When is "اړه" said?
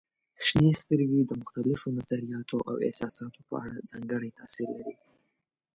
3.65-3.77